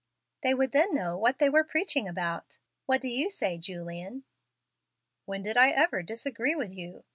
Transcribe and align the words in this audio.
They 0.41 0.55
would 0.55 0.71
then 0.71 0.95
know 0.95 1.15
what 1.15 1.37
they 1.37 1.47
were 1.47 1.63
preaching 1.63 2.07
about. 2.07 2.57
What 2.87 3.01
do 3.01 3.07
you 3.07 3.29
say, 3.29 3.59
Julian?" 3.59 4.23
"When 5.25 5.43
did 5.43 5.57
I 5.57 5.69
ever 5.69 6.01
disagree 6.01 6.55
with 6.55 6.73
you?" 6.73 7.03